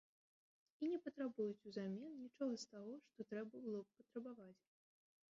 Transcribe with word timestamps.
І 0.85 0.87
не 0.91 0.99
патрабуюць 1.07 1.65
узамен 1.71 2.15
нічога 2.21 2.53
з 2.61 2.65
таго, 2.71 2.95
што 3.11 3.25
трэба 3.33 3.61
было 3.67 3.83
б 3.83 3.87
патрабаваць. 3.99 4.63